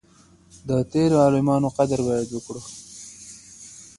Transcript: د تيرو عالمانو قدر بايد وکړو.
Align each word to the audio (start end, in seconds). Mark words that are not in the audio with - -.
د 0.67 0.69
تيرو 0.91 1.17
عالمانو 1.23 1.67
قدر 1.77 1.99
بايد 2.07 2.29
وکړو. 2.33 2.61